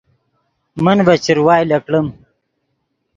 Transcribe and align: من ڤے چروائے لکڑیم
من 0.83 0.97
ڤے 1.05 1.15
چروائے 1.25 1.63
لکڑیم 1.69 2.07